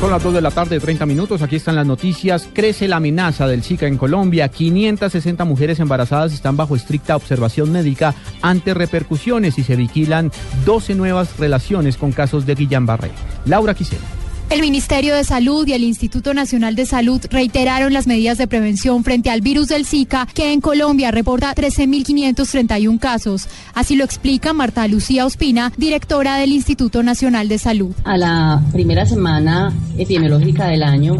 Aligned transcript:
Son 0.00 0.10
las 0.10 0.22
2 0.22 0.34
de 0.34 0.40
la 0.42 0.50
tarde, 0.50 0.78
30 0.78 1.06
minutos. 1.06 1.40
Aquí 1.40 1.56
están 1.56 1.74
las 1.74 1.86
noticias. 1.86 2.48
Crece 2.52 2.86
la 2.86 2.96
amenaza 2.96 3.46
del 3.48 3.62
Zika 3.62 3.86
en 3.86 3.96
Colombia. 3.96 4.48
560 4.48 5.44
mujeres 5.46 5.80
embarazadas 5.80 6.34
están 6.34 6.56
bajo 6.56 6.76
estricta 6.76 7.16
observación 7.16 7.72
médica 7.72 8.14
ante 8.42 8.74
repercusiones 8.74 9.58
y 9.58 9.64
se 9.64 9.74
vigilan 9.74 10.30
12 10.66 10.94
nuevas 10.96 11.38
relaciones 11.38 11.96
con 11.96 12.12
casos 12.12 12.44
de 12.44 12.56
Guillain-Barré. 12.56 13.10
Laura 13.46 13.72
Quisera. 13.72 14.15
El 14.48 14.60
Ministerio 14.60 15.16
de 15.16 15.24
Salud 15.24 15.66
y 15.66 15.72
el 15.72 15.82
Instituto 15.82 16.32
Nacional 16.32 16.76
de 16.76 16.86
Salud 16.86 17.20
reiteraron 17.30 17.92
las 17.92 18.06
medidas 18.06 18.38
de 18.38 18.46
prevención 18.46 19.02
frente 19.02 19.28
al 19.28 19.40
virus 19.40 19.66
del 19.66 19.84
Zika, 19.84 20.28
que 20.32 20.52
en 20.52 20.60
Colombia 20.60 21.10
reporta 21.10 21.52
13.531 21.52 23.00
casos. 23.00 23.48
Así 23.74 23.96
lo 23.96 24.04
explica 24.04 24.52
Marta 24.52 24.86
Lucía 24.86 25.26
Ospina, 25.26 25.72
directora 25.76 26.36
del 26.36 26.52
Instituto 26.52 27.02
Nacional 27.02 27.48
de 27.48 27.58
Salud. 27.58 27.92
A 28.04 28.16
la 28.16 28.62
primera 28.72 29.04
semana 29.04 29.72
epidemiológica 29.98 30.68
del 30.68 30.84
año 30.84 31.16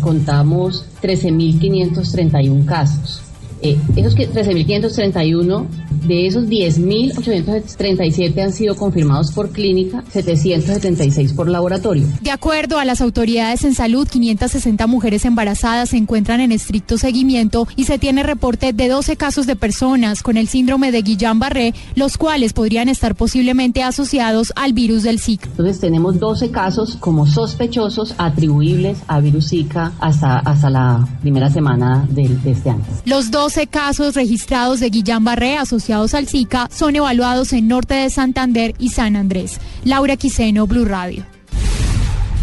contamos 0.00 0.84
13.531 1.00 2.64
casos. 2.64 3.22
Eh, 3.62 3.78
esos 3.94 4.16
13.531 4.16 5.66
de 6.06 6.26
esos 6.26 6.46
10.837 6.46 8.42
han 8.42 8.52
sido 8.52 8.76
confirmados 8.76 9.32
por 9.32 9.50
clínica, 9.50 10.04
776 10.12 11.32
por 11.32 11.48
laboratorio. 11.48 12.06
De 12.20 12.30
acuerdo 12.30 12.78
a 12.78 12.84
las 12.84 13.00
autoridades 13.00 13.64
en 13.64 13.74
salud, 13.74 14.06
560 14.08 14.86
mujeres 14.86 15.24
embarazadas 15.24 15.90
se 15.90 15.96
encuentran 15.96 16.40
en 16.40 16.52
estricto 16.52 16.98
seguimiento 16.98 17.66
y 17.76 17.84
se 17.84 17.98
tiene 17.98 18.22
reporte 18.22 18.72
de 18.72 18.88
12 18.88 19.16
casos 19.16 19.46
de 19.46 19.56
personas 19.56 20.22
con 20.22 20.36
el 20.36 20.48
síndrome 20.48 20.92
de 20.92 21.02
Guillain-Barré, 21.02 21.74
los 21.94 22.18
cuales 22.18 22.52
podrían 22.52 22.88
estar 22.88 23.14
posiblemente 23.14 23.82
asociados 23.82 24.52
al 24.56 24.72
virus 24.72 25.02
del 25.02 25.20
Zika. 25.20 25.48
Entonces 25.48 25.80
tenemos 25.80 26.18
12 26.18 26.50
casos 26.50 26.96
como 27.00 27.26
sospechosos 27.26 28.14
atribuibles 28.18 28.98
a 29.06 29.20
virus 29.20 29.48
Zika 29.50 29.92
hasta, 30.00 30.38
hasta 30.38 30.70
la 30.70 31.08
primera 31.20 31.50
semana 31.50 32.06
de, 32.10 32.28
de 32.28 32.50
este 32.50 32.70
año. 32.70 32.84
Los 33.04 33.30
12 33.30 33.66
casos 33.66 34.14
registrados 34.14 34.80
de 34.80 34.90
Guillain-Barré 34.90 35.56
asociados 35.56 35.93
al 35.94 36.26
Zika 36.26 36.68
son 36.72 36.96
evaluados 36.96 37.52
en 37.52 37.68
Norte 37.68 37.94
de 37.94 38.10
Santander 38.10 38.74
y 38.78 38.88
San 38.88 39.14
Andrés. 39.14 39.60
Laura 39.84 40.16
Quiseno, 40.16 40.66
Blue 40.66 40.84
Radio. 40.84 41.24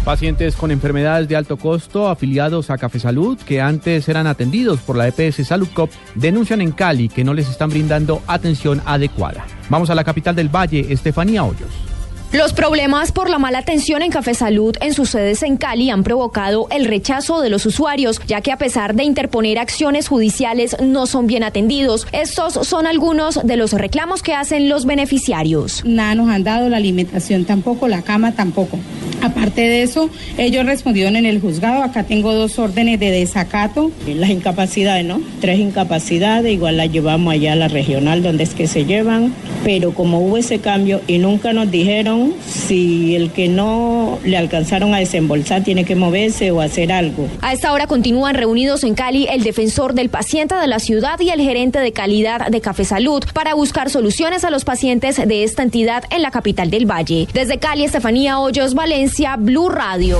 Pacientes 0.06 0.56
con 0.56 0.70
enfermedades 0.70 1.28
de 1.28 1.36
alto 1.36 1.58
costo 1.58 2.08
afiliados 2.08 2.70
a 2.70 2.78
Café 2.78 2.98
Salud, 2.98 3.38
que 3.38 3.60
antes 3.60 4.08
eran 4.08 4.26
atendidos 4.26 4.80
por 4.80 4.96
la 4.96 5.06
EPS 5.06 5.46
Salud 5.46 5.68
Cop, 5.72 5.90
denuncian 6.14 6.60
en 6.60 6.72
Cali 6.72 7.08
que 7.08 7.24
no 7.24 7.34
les 7.34 7.48
están 7.48 7.70
brindando 7.70 8.22
atención 8.26 8.82
adecuada. 8.84 9.44
Vamos 9.68 9.90
a 9.90 9.94
la 9.94 10.02
capital 10.02 10.34
del 10.34 10.48
Valle, 10.48 10.86
Estefanía 10.92 11.44
Hoyos. 11.44 11.91
Los 12.32 12.54
problemas 12.54 13.12
por 13.12 13.28
la 13.28 13.38
mala 13.38 13.58
atención 13.58 14.00
en 14.00 14.10
Café 14.10 14.32
Salud 14.32 14.74
en 14.80 14.94
sus 14.94 15.10
sedes 15.10 15.42
en 15.42 15.58
Cali 15.58 15.90
han 15.90 16.02
provocado 16.02 16.66
el 16.70 16.86
rechazo 16.86 17.42
de 17.42 17.50
los 17.50 17.66
usuarios, 17.66 18.22
ya 18.26 18.40
que 18.40 18.50
a 18.50 18.56
pesar 18.56 18.94
de 18.94 19.04
interponer 19.04 19.58
acciones 19.58 20.08
judiciales 20.08 20.74
no 20.82 21.06
son 21.06 21.26
bien 21.26 21.44
atendidos. 21.44 22.06
Estos 22.12 22.54
son 22.66 22.86
algunos 22.86 23.38
de 23.44 23.58
los 23.58 23.72
reclamos 23.72 24.22
que 24.22 24.32
hacen 24.32 24.70
los 24.70 24.86
beneficiarios. 24.86 25.84
Nada 25.84 26.14
nos 26.14 26.30
han 26.30 26.42
dado, 26.42 26.70
la 26.70 26.78
alimentación 26.78 27.44
tampoco, 27.44 27.86
la 27.86 28.00
cama 28.00 28.32
tampoco. 28.32 28.78
Aparte 29.20 29.60
de 29.60 29.82
eso, 29.82 30.08
ellos 30.38 30.64
respondieron 30.64 31.16
en 31.16 31.26
el 31.26 31.38
juzgado, 31.38 31.82
acá 31.82 32.04
tengo 32.04 32.32
dos 32.32 32.58
órdenes 32.58 32.98
de 32.98 33.10
desacato. 33.10 33.92
Las 34.06 34.30
incapacidades, 34.30 35.04
¿no? 35.04 35.20
Tres 35.42 35.60
incapacidades, 35.60 36.50
igual 36.50 36.78
las 36.78 36.90
llevamos 36.90 37.34
allá 37.34 37.52
a 37.52 37.56
la 37.56 37.68
regional 37.68 38.22
donde 38.22 38.42
es 38.42 38.54
que 38.54 38.66
se 38.66 38.86
llevan, 38.86 39.34
pero 39.64 39.92
como 39.94 40.20
hubo 40.20 40.36
ese 40.36 40.58
cambio 40.58 41.00
y 41.06 41.18
nunca 41.18 41.52
nos 41.52 41.70
dijeron 41.70 42.34
si 42.44 43.14
el 43.16 43.30
que 43.32 43.48
no 43.48 44.18
le 44.24 44.36
alcanzaron 44.36 44.94
a 44.94 44.98
desembolsar 44.98 45.62
tiene 45.64 45.84
que 45.84 45.94
moverse 45.94 46.50
o 46.50 46.60
hacer 46.60 46.92
algo. 46.92 47.28
A 47.40 47.52
esta 47.52 47.72
hora 47.72 47.86
continúan 47.86 48.34
reunidos 48.34 48.84
en 48.84 48.94
Cali 48.94 49.26
el 49.28 49.42
defensor 49.42 49.94
del 49.94 50.08
paciente 50.08 50.54
de 50.54 50.66
la 50.66 50.78
ciudad 50.78 51.18
y 51.20 51.30
el 51.30 51.40
gerente 51.40 51.78
de 51.78 51.92
calidad 51.92 52.48
de 52.48 52.60
Café 52.60 52.84
Salud 52.84 53.22
para 53.32 53.54
buscar 53.54 53.90
soluciones 53.90 54.44
a 54.44 54.50
los 54.50 54.64
pacientes 54.64 55.16
de 55.16 55.44
esta 55.44 55.62
entidad 55.62 56.04
en 56.10 56.22
la 56.22 56.30
capital 56.30 56.70
del 56.70 56.90
Valle. 56.90 57.28
Desde 57.32 57.58
Cali, 57.58 57.84
Estefanía 57.84 58.38
Hoyos, 58.38 58.74
Valencia, 58.74 59.36
Blue 59.36 59.68
Radio. 59.68 60.18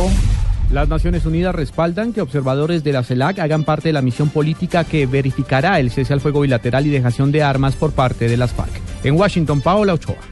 Las 0.70 0.88
Naciones 0.88 1.26
Unidas 1.26 1.54
respaldan 1.54 2.14
que 2.14 2.22
observadores 2.22 2.82
de 2.82 2.92
la 2.92 3.02
CELAC 3.02 3.40
hagan 3.40 3.64
parte 3.64 3.90
de 3.90 3.92
la 3.92 4.00
misión 4.00 4.30
política 4.30 4.84
que 4.84 5.04
verificará 5.04 5.78
el 5.78 5.90
cese 5.90 6.14
al 6.14 6.22
fuego 6.22 6.40
bilateral 6.40 6.86
y 6.86 6.90
dejación 6.90 7.30
de 7.30 7.42
armas 7.42 7.76
por 7.76 7.92
parte 7.92 8.26
de 8.26 8.38
las 8.38 8.52
FARC. 8.52 8.91
En 9.04 9.16
Washington, 9.16 9.60
Paola 9.60 9.94
Ochoa. 9.94 10.31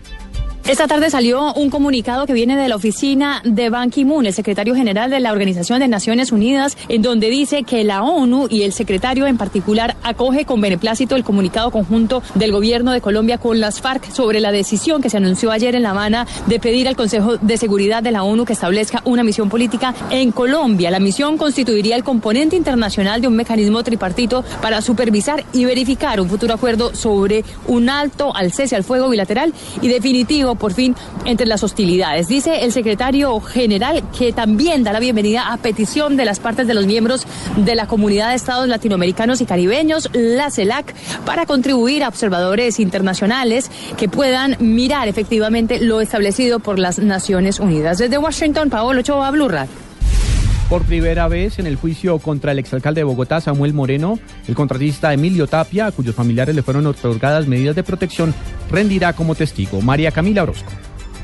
Esta 0.71 0.87
tarde 0.87 1.11
salió 1.11 1.53
un 1.55 1.69
comunicado 1.69 2.27
que 2.27 2.33
viene 2.33 2.57
de 2.57 2.69
la 2.69 2.77
oficina 2.77 3.43
de 3.45 3.71
Ban 3.71 3.91
Ki-moon, 3.91 4.25
el 4.25 4.33
secretario 4.33 4.77
general 4.77 5.11
de 5.11 5.19
la 5.19 5.33
Organización 5.33 5.81
de 5.81 5.89
Naciones 5.89 6.31
Unidas, 6.31 6.77
en 6.89 7.03
donde 7.03 7.29
dice 7.29 7.65
que 7.65 7.83
la 7.83 8.05
ONU 8.05 8.47
y 8.49 8.63
el 8.63 8.73
secretario 8.73 9.27
en 9.27 9.37
particular 9.37 9.97
acoge 10.05 10.45
con 10.45 10.61
beneplácito 10.61 11.17
el 11.17 11.25
comunicado 11.25 11.73
conjunto 11.73 12.23
del 12.37 12.53
gobierno 12.53 12.93
de 12.93 13.01
Colombia 13.01 13.39
con 13.39 13.59
las 13.59 13.81
FARC 13.81 14.13
sobre 14.13 14.39
la 14.39 14.53
decisión 14.53 15.03
que 15.03 15.11
se 15.11 15.17
anunció 15.17 15.51
ayer 15.51 15.75
en 15.75 15.83
La 15.83 15.91
Habana 15.91 16.25
de 16.47 16.61
pedir 16.61 16.87
al 16.87 16.95
Consejo 16.95 17.37
de 17.37 17.57
Seguridad 17.57 18.05
de 18.05 18.13
la 18.13 18.23
ONU 18.23 18.45
que 18.45 18.53
establezca 18.53 19.03
una 19.05 19.25
misión 19.25 19.49
política 19.49 19.93
en 20.11 20.31
Colombia. 20.31 20.93
La 20.93 21.01
misión 21.01 21.37
constituiría 21.37 21.97
el 21.97 22.05
componente 22.05 22.55
internacional 22.55 23.21
de 23.21 23.27
un 23.27 23.35
mecanismo 23.35 23.83
tripartito 23.83 24.45
para 24.63 24.83
supervisar 24.83 25.45
y 25.53 25.65
verificar 25.65 26.21
un 26.21 26.29
futuro 26.29 26.55
acuerdo 26.55 26.95
sobre 26.95 27.45
un 27.67 27.89
alto 27.89 28.33
al 28.37 28.53
cese 28.53 28.77
al 28.77 28.85
fuego 28.85 29.09
bilateral 29.09 29.53
y 29.83 29.89
definitivo 29.89 30.60
por 30.61 30.73
fin 30.73 30.95
entre 31.25 31.47
las 31.47 31.65
hostilidades. 31.65 32.29
Dice 32.29 32.65
el 32.65 32.71
secretario 32.71 33.41
general 33.41 34.05
que 34.17 34.33
también 34.33 34.85
da 34.85 34.93
la 34.93 35.01
bienvenida 35.01 35.53
a 35.53 35.57
petición 35.57 36.17
de 36.17 36.25
las 36.25 36.39
partes 36.39 36.69
de 36.69 36.75
los 36.75 36.87
miembros 36.87 37.27
de 37.57 37.75
la 37.75 37.89
Comunidad 37.89 38.29
de 38.29 38.37
Estados 38.37 38.69
Latinoamericanos 38.69 39.41
y 39.41 39.47
Caribeños, 39.47 40.09
la 40.13 40.51
CELAC, 40.51 40.95
para 41.25 41.47
contribuir 41.47 42.05
a 42.05 42.09
observadores 42.09 42.79
internacionales 42.79 43.71
que 43.97 44.09
puedan 44.09 44.57
mirar 44.61 45.09
efectivamente 45.09 45.81
lo 45.81 46.01
establecido 46.01 46.61
por 46.61 46.79
las 46.79 46.99
Naciones 46.99 47.59
Unidas. 47.59 47.99
Desde 47.99 48.19
Washington, 48.19 48.71
Paolo 48.71 49.01
Ochoa, 49.01 49.31
Blue 49.31 49.49
por 50.71 50.85
primera 50.85 51.27
vez 51.27 51.59
en 51.59 51.67
el 51.67 51.75
juicio 51.75 52.21
contra 52.21 52.53
el 52.53 52.61
exalcalde 52.61 53.01
de 53.01 53.05
Bogotá, 53.05 53.41
Samuel 53.41 53.75
Moreno, 53.75 54.21
el 54.47 54.55
contratista 54.55 55.13
Emilio 55.13 55.49
Tapia, 55.49 55.87
a 55.87 55.91
cuyos 55.93 56.15
familiares 56.15 56.55
le 56.55 56.63
fueron 56.63 56.87
otorgadas 56.87 57.49
medidas 57.49 57.75
de 57.75 57.83
protección, 57.83 58.33
rendirá 58.71 59.13
como 59.13 59.35
testigo. 59.35 59.81
María 59.81 60.13
Camila 60.13 60.45
Orozco. 60.45 60.71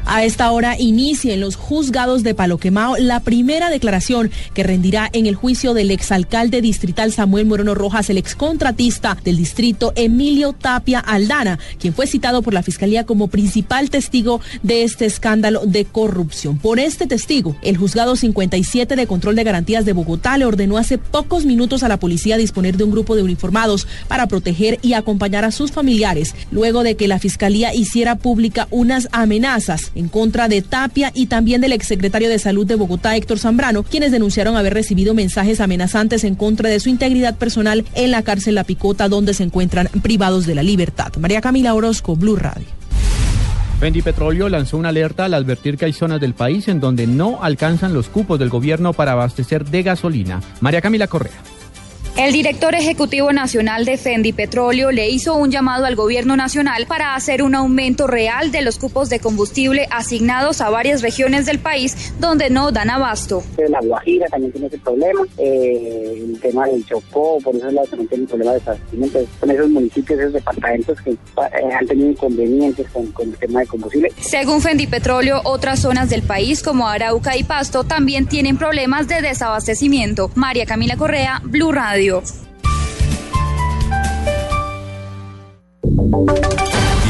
A 0.08 0.22
esta 0.22 0.52
hora 0.52 0.76
inicia 0.78 1.34
en 1.34 1.40
los 1.40 1.56
juzgados 1.56 2.22
de 2.22 2.32
Paloquemao 2.32 2.96
la 2.96 3.18
primera 3.18 3.70
declaración 3.70 4.30
que 4.54 4.62
rendirá 4.62 5.10
en 5.12 5.26
el 5.26 5.34
juicio 5.34 5.74
del 5.74 5.90
exalcalde 5.90 6.60
distrital 6.60 7.10
Samuel 7.10 7.46
Moreno 7.46 7.74
Rojas, 7.74 8.08
el 8.08 8.16
excontratista 8.16 9.18
del 9.24 9.36
distrito 9.36 9.92
Emilio 9.96 10.52
Tapia 10.52 11.00
Aldana, 11.00 11.58
quien 11.80 11.92
fue 11.92 12.06
citado 12.06 12.42
por 12.42 12.54
la 12.54 12.62
Fiscalía 12.62 13.04
como 13.04 13.26
principal 13.26 13.90
testigo 13.90 14.40
de 14.62 14.84
este 14.84 15.06
escándalo 15.06 15.66
de 15.66 15.84
corrupción. 15.84 16.58
Por 16.58 16.78
este 16.78 17.08
testigo, 17.08 17.56
el 17.62 17.76
juzgado 17.76 18.14
57 18.14 18.94
de 18.94 19.06
control 19.08 19.34
de 19.34 19.42
garantías 19.42 19.84
de 19.84 19.92
Bogotá 19.92 20.38
le 20.38 20.44
ordenó 20.44 20.78
hace 20.78 20.98
pocos 20.98 21.44
minutos 21.44 21.82
a 21.82 21.88
la 21.88 21.98
policía 21.98 22.36
disponer 22.36 22.76
de 22.76 22.84
un 22.84 22.92
grupo 22.92 23.16
de 23.16 23.24
uniformados 23.24 23.88
para 24.06 24.28
proteger 24.28 24.78
y 24.82 24.92
acompañar 24.92 25.44
a 25.44 25.50
sus 25.50 25.72
familiares, 25.72 26.36
luego 26.52 26.84
de 26.84 26.94
que 26.94 27.08
la 27.08 27.18
Fiscalía 27.18 27.74
hiciera 27.74 28.14
pública 28.14 28.68
unas 28.70 29.08
amenazas 29.10 29.90
en 29.96 30.08
contra 30.08 30.48
de 30.48 30.62
Tapia 30.62 31.10
y 31.14 31.26
también 31.26 31.60
del 31.60 31.72
exsecretario 31.72 32.28
de 32.28 32.38
Salud 32.38 32.66
de 32.66 32.76
Bogotá, 32.76 33.16
Héctor 33.16 33.38
Zambrano, 33.38 33.82
quienes 33.82 34.12
denunciaron 34.12 34.56
haber 34.56 34.74
recibido 34.74 35.14
mensajes 35.14 35.60
amenazantes 35.60 36.22
en 36.24 36.36
contra 36.36 36.68
de 36.68 36.78
su 36.78 36.88
integridad 36.88 37.36
personal 37.36 37.84
en 37.94 38.10
la 38.10 38.22
cárcel 38.22 38.54
La 38.54 38.64
Picota, 38.64 39.08
donde 39.08 39.34
se 39.34 39.42
encuentran 39.42 39.88
privados 40.02 40.46
de 40.46 40.54
la 40.54 40.62
libertad. 40.62 41.12
María 41.18 41.40
Camila 41.40 41.74
Orozco, 41.74 42.14
Blue 42.14 42.36
Radio. 42.36 42.66
Fendi 43.80 44.00
Petróleo 44.00 44.48
lanzó 44.48 44.78
una 44.78 44.88
alerta 44.88 45.26
al 45.26 45.34
advertir 45.34 45.76
que 45.76 45.84
hay 45.84 45.92
zonas 45.92 46.20
del 46.20 46.32
país 46.32 46.68
en 46.68 46.80
donde 46.80 47.06
no 47.06 47.42
alcanzan 47.42 47.92
los 47.92 48.08
cupos 48.08 48.38
del 48.38 48.48
gobierno 48.48 48.94
para 48.94 49.12
abastecer 49.12 49.66
de 49.66 49.82
gasolina. 49.82 50.40
María 50.60 50.80
Camila 50.80 51.08
Correa. 51.08 51.55
El 52.16 52.32
director 52.32 52.74
ejecutivo 52.74 53.30
nacional 53.30 53.84
de 53.84 53.98
Fendi 53.98 54.32
Petróleo 54.32 54.90
le 54.90 55.10
hizo 55.10 55.34
un 55.34 55.50
llamado 55.50 55.84
al 55.84 55.96
gobierno 55.96 56.34
nacional 56.34 56.86
para 56.86 57.14
hacer 57.14 57.42
un 57.42 57.54
aumento 57.54 58.06
real 58.06 58.50
de 58.50 58.62
los 58.62 58.78
cupos 58.78 59.10
de 59.10 59.20
combustible 59.20 59.86
asignados 59.90 60.62
a 60.62 60.70
varias 60.70 61.02
regiones 61.02 61.44
del 61.44 61.58
país 61.58 62.14
donde 62.18 62.48
no 62.48 62.72
dan 62.72 62.88
abasto. 62.88 63.42
La 63.68 63.80
Guajira 63.80 64.28
también 64.28 64.50
tiene 64.50 64.68
ese 64.68 64.78
problema, 64.78 65.20
eh, 65.36 66.24
el 66.26 66.40
tema 66.40 66.66
del 66.66 66.86
Chocó, 66.86 67.36
por 67.44 67.54
eso 67.54 67.70
lado 67.70 67.86
también 67.86 68.08
tiene 68.08 68.22
un 68.22 68.28
problema 68.28 68.52
de 68.52 68.62
abastecimiento. 68.64 69.18
Con 69.38 69.50
esos 69.50 69.68
municipios, 69.68 70.18
esos 70.18 70.32
departamentos 70.32 70.98
que 71.02 71.10
eh, 71.10 71.18
han 71.78 71.86
tenido 71.86 72.10
inconvenientes 72.12 72.88
con, 72.94 73.12
con 73.12 73.28
el 73.28 73.36
tema 73.36 73.60
de 73.60 73.66
combustible. 73.66 74.10
Según 74.20 74.62
Fendi 74.62 74.86
Petróleo, 74.86 75.42
otras 75.44 75.80
zonas 75.80 76.08
del 76.08 76.22
país 76.22 76.62
como 76.62 76.88
Arauca 76.88 77.36
y 77.36 77.44
Pasto 77.44 77.84
también 77.84 78.26
tienen 78.26 78.56
problemas 78.56 79.06
de 79.06 79.20
desabastecimiento. 79.20 80.30
María 80.34 80.64
Camila 80.64 80.96
Correa, 80.96 81.42
Blue 81.44 81.72
Radio. 81.72 82.05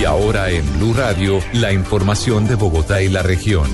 Y 0.01 0.05
ahora 0.05 0.51
en 0.51 0.79
Blue 0.79 0.95
Radio, 0.95 1.41
la 1.53 1.73
información 1.73 2.47
de 2.47 2.55
Bogotá 2.55 3.03
y 3.03 3.09
la 3.09 3.23
región. 3.23 3.69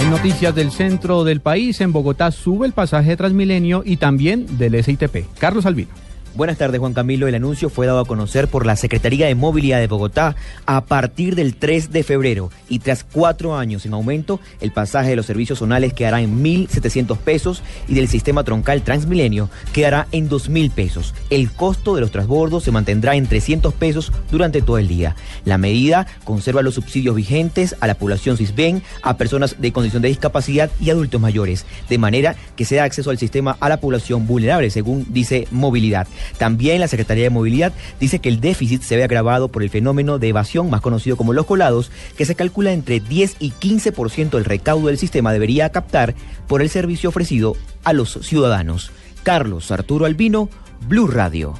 En 0.00 0.10
noticias 0.10 0.54
del 0.54 0.70
centro 0.70 1.24
del 1.24 1.40
país, 1.40 1.80
en 1.80 1.92
Bogotá 1.92 2.30
sube 2.30 2.66
el 2.66 2.72
pasaje 2.72 3.10
de 3.10 3.16
Transmilenio 3.16 3.82
y 3.84 3.96
también 3.96 4.58
del 4.58 4.82
SITP. 4.82 5.26
Carlos 5.38 5.66
Albino. 5.66 5.90
Buenas 6.38 6.58
tardes, 6.58 6.78
Juan 6.78 6.94
Camilo. 6.94 7.26
El 7.26 7.34
anuncio 7.34 7.68
fue 7.68 7.88
dado 7.88 7.98
a 7.98 8.04
conocer 8.04 8.46
por 8.46 8.64
la 8.64 8.76
Secretaría 8.76 9.26
de 9.26 9.34
Movilidad 9.34 9.80
de 9.80 9.88
Bogotá 9.88 10.36
a 10.66 10.84
partir 10.84 11.34
del 11.34 11.56
3 11.56 11.90
de 11.90 12.04
febrero 12.04 12.52
y 12.68 12.78
tras 12.78 13.02
cuatro 13.02 13.56
años 13.56 13.84
en 13.86 13.92
aumento, 13.92 14.38
el 14.60 14.70
pasaje 14.70 15.10
de 15.10 15.16
los 15.16 15.26
servicios 15.26 15.58
zonales 15.58 15.94
quedará 15.94 16.20
en 16.20 16.40
1.700 16.40 17.18
pesos 17.18 17.64
y 17.88 17.94
del 17.94 18.06
sistema 18.06 18.44
troncal 18.44 18.82
Transmilenio 18.82 19.50
quedará 19.72 20.06
en 20.12 20.30
2.000 20.30 20.70
pesos. 20.70 21.12
El 21.28 21.50
costo 21.50 21.96
de 21.96 22.02
los 22.02 22.12
transbordos 22.12 22.62
se 22.62 22.70
mantendrá 22.70 23.16
en 23.16 23.26
300 23.26 23.74
pesos 23.74 24.12
durante 24.30 24.62
todo 24.62 24.78
el 24.78 24.86
día. 24.86 25.16
La 25.44 25.58
medida 25.58 26.06
conserva 26.22 26.62
los 26.62 26.76
subsidios 26.76 27.16
vigentes 27.16 27.74
a 27.80 27.88
la 27.88 27.96
población 27.96 28.36
CISBEN, 28.36 28.84
a 29.02 29.16
personas 29.16 29.56
de 29.58 29.72
condición 29.72 30.02
de 30.02 30.08
discapacidad 30.10 30.70
y 30.78 30.90
adultos 30.90 31.20
mayores, 31.20 31.66
de 31.88 31.98
manera 31.98 32.36
que 32.54 32.64
se 32.64 32.76
da 32.76 32.84
acceso 32.84 33.10
al 33.10 33.18
sistema 33.18 33.56
a 33.58 33.68
la 33.68 33.80
población 33.80 34.28
vulnerable, 34.28 34.70
según 34.70 35.04
dice 35.10 35.48
Movilidad. 35.50 36.06
También 36.36 36.80
la 36.80 36.88
Secretaría 36.88 37.24
de 37.24 37.30
Movilidad 37.30 37.72
dice 38.00 38.18
que 38.18 38.28
el 38.28 38.40
déficit 38.40 38.82
se 38.82 38.96
ve 38.96 39.04
agravado 39.04 39.48
por 39.48 39.62
el 39.62 39.70
fenómeno 39.70 40.18
de 40.18 40.28
evasión 40.28 40.70
más 40.70 40.80
conocido 40.80 41.16
como 41.16 41.32
los 41.32 41.46
colados, 41.46 41.90
que 42.16 42.24
se 42.24 42.34
calcula 42.34 42.72
entre 42.72 43.00
10 43.00 43.36
y 43.40 43.52
15% 43.52 44.30
del 44.30 44.44
recaudo 44.44 44.88
del 44.88 44.98
sistema 44.98 45.32
debería 45.32 45.70
captar 45.70 46.14
por 46.46 46.62
el 46.62 46.68
servicio 46.68 47.08
ofrecido 47.08 47.56
a 47.84 47.92
los 47.92 48.18
ciudadanos. 48.22 48.90
Carlos 49.22 49.70
Arturo 49.70 50.06
Albino, 50.06 50.48
Blue 50.86 51.06
Radio. 51.06 51.54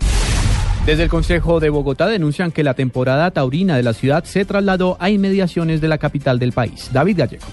Desde 0.86 1.02
el 1.02 1.10
Consejo 1.10 1.60
de 1.60 1.68
Bogotá 1.68 2.06
denuncian 2.06 2.50
que 2.50 2.64
la 2.64 2.74
temporada 2.74 3.30
taurina 3.30 3.76
de 3.76 3.82
la 3.82 3.92
ciudad 3.92 4.24
se 4.24 4.46
trasladó 4.46 4.96
a 5.00 5.10
inmediaciones 5.10 5.82
de 5.82 5.88
la 5.88 5.98
capital 5.98 6.38
del 6.38 6.52
país. 6.52 6.88
David 6.92 7.18
Gallego. 7.18 7.44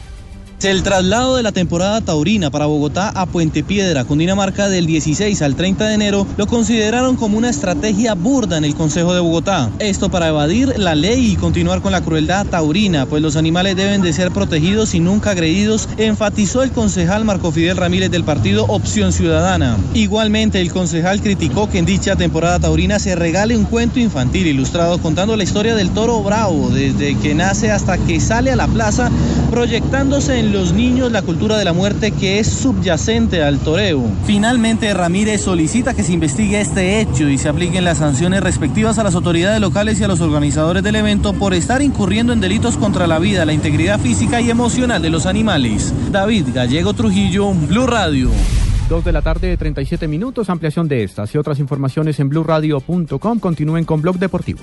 El 0.63 0.81
traslado 0.81 1.36
de 1.36 1.44
la 1.44 1.52
temporada 1.52 2.02
taurina 2.02 2.50
para 2.50 2.66
Bogotá 2.66 3.10
a 3.10 3.28
Puente 3.28 3.62
Piedra, 3.62 4.06
Cundinamarca, 4.06 4.68
del 4.68 4.88
16 4.88 5.42
al 5.44 5.56
30 5.56 5.86
de 5.86 5.94
enero, 5.94 6.25
lo 6.38 6.48
consideraron 6.48 7.18
como 7.18 7.38
una 7.38 7.50
estrategia 7.50 8.16
burda 8.16 8.57
en 8.57 8.63
el 8.63 8.74
Consejo 8.74 9.13
de 9.13 9.19
Bogotá. 9.19 9.69
Esto 9.78 10.10
para 10.10 10.30
evadir 10.30 10.80
la 10.80 10.96
ley 10.96 11.34
y 11.34 11.36
continuar 11.36 11.81
con 11.81 11.92
la 11.92 12.02
crueldad 12.02 12.48
taurina, 12.48 13.06
pues 13.06 13.22
los 13.22 13.36
animales 13.36 13.75
deben 13.75 14.02
de 14.02 14.13
ser 14.13 14.31
protegidos 14.31 14.96
y 14.96 15.02
nunca 15.02 15.31
agredidos, 15.31 15.88
enfatizó 15.98 16.63
el 16.63 16.72
concejal 16.72 17.25
Marco 17.25 17.51
Fidel 17.51 17.78
Ramírez 17.78 18.10
del 18.10 18.24
partido 18.24 18.66
Opción 18.66 19.13
Ciudadana. 19.13 19.78
Igualmente, 19.94 20.62
el 20.62 20.72
concejal 20.72 21.22
criticó 21.22 21.69
que 21.69 21.80
en 21.80 21.86
dicha 21.86 22.16
temporada 22.16 22.60
taurina 22.60 22.98
se 22.98 23.13
regale 23.13 23.58
un 23.58 23.66
cuento 23.66 24.00
infantil 24.00 24.48
ilustrado 24.48 24.98
contando 25.00 25.36
la 25.36 25.44
historia 25.44 25.75
del 25.75 25.92
toro 25.92 26.24
bravo, 26.24 26.69
desde 26.69 27.16
que 27.19 27.36
nace 27.36 27.72
hasta 27.72 28.00
que 28.00 28.19
sale 28.19 28.51
a 28.51 28.56
la 28.56 28.68
plaza, 28.68 29.12
proyectándose 29.51 30.40
en 30.40 30.45
los 30.52 30.74
niños 30.74 31.12
la 31.12 31.22
cultura 31.22 31.58
de 31.58 31.66
la 31.66 31.74
muerte 31.74 32.12
que 32.12 32.40
es 32.40 32.48
subyacente 32.48 33.44
al 33.44 33.60
toreo. 33.60 34.04
Finalmente, 34.26 34.94
Ramírez 34.94 35.42
solicita 35.42 35.94
que 35.94 36.04
se 36.04 36.14
investigue 36.14 36.62
este 36.62 37.00
hecho 37.00 37.30
y 37.30 37.38
se 37.38 37.50
apliquen 37.50 37.84
las 37.84 38.00
sanciones 38.00 38.42
respectivas 38.42 38.98
a 38.98 39.04
las 39.04 39.16
autoridades 39.16 39.60
locales 39.62 40.00
y 40.00 40.04
a 40.04 40.08
los 40.08 40.22
organizadores 40.22 40.84
del 40.84 40.96
evento 40.96 41.34
por 41.34 41.54
estar 41.54 41.82
incurriendo 41.82 42.34
en 42.34 42.42
delitos 42.42 42.78
contra 42.78 43.08
la 43.08 43.20
vida, 43.20 43.46
la 43.46 43.54
integridad 43.54 44.00
física 44.00 44.42
y 44.42 44.50
emocional 44.50 45.02
de 45.02 45.10
los 45.10 45.26
animales. 45.26 45.94
David 46.12 46.48
Gallego 46.54 46.94
Trujillo, 46.94 47.52
Blue 47.54 47.88
Radio. 47.88 48.30
Dos 48.90 49.04
de 49.04 49.12
la 49.12 49.22
tarde, 49.22 49.58
37 49.58 50.08
minutos. 50.08 50.50
Ampliación 50.50 50.88
de 50.88 51.04
estas 51.04 51.34
y 51.34 51.38
otras 51.38 51.60
informaciones 51.60 52.20
en 52.20 52.30
blueradio.com. 52.30 53.40
Continúen 53.40 53.86
con 53.86 54.02
Blog 54.02 54.20
Deportivo. 54.20 54.60